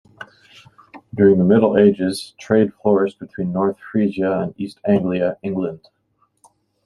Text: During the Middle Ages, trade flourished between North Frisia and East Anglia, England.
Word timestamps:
During 1.13 1.37
the 1.37 1.43
Middle 1.43 1.77
Ages, 1.77 2.33
trade 2.39 2.73
flourished 2.81 3.19
between 3.19 3.53
North 3.53 3.77
Frisia 3.91 4.41
and 4.41 4.59
East 4.59 4.79
Anglia, 4.83 5.37
England. 5.43 5.89